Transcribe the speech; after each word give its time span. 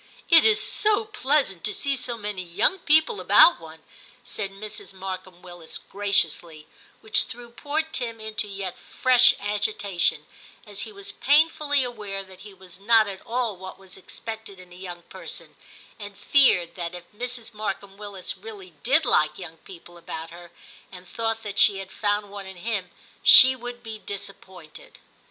* 0.15 0.29
It 0.31 0.43
is 0.43 0.59
so 0.59 1.05
pleasant 1.05 1.63
to 1.65 1.75
see 1.75 1.95
so 1.95 2.17
many 2.17 2.41
young 2.41 2.79
people 2.79 3.21
about 3.21 3.59
one,' 3.59 3.83
said 4.23 4.49
Mrs. 4.51 4.95
Markham 4.95 5.43
Willis 5.43 5.77
graciously, 5.77 6.65
which 7.01 7.25
threw 7.25 7.51
poor 7.51 7.83
Tim 7.83 8.19
into 8.19 8.47
yet 8.47 8.79
fresh 8.79 9.35
agitation, 9.39 10.25
as 10.65 10.81
he 10.81 10.91
was 10.91 11.11
painfully 11.11 11.83
aware 11.83 12.23
that 12.23 12.39
he 12.39 12.51
was 12.51 12.79
not 12.79 13.07
at 13.07 13.21
all 13.27 13.55
what 13.57 13.77
was 13.77 13.95
expected 13.95 14.59
in 14.59 14.73
a 14.73 14.75
young 14.75 15.03
person, 15.03 15.55
and 15.99 16.17
feared 16.17 16.73
that 16.73 16.95
if 16.95 17.03
Mrs. 17.15 17.53
Markham 17.53 17.95
Willis 17.95 18.35
really 18.35 18.73
did 18.81 19.05
like 19.05 19.37
young 19.37 19.57
people 19.57 19.99
about 19.99 20.31
her, 20.31 20.49
and 20.91 21.07
thought 21.07 21.43
that 21.43 21.59
she 21.59 21.77
had 21.77 21.91
found 21.91 22.31
one 22.31 22.47
in 22.47 22.57
him, 22.57 22.89
she 23.21 23.55
would 23.55 23.83
be 23.83 23.99
disappointed. 23.99 24.97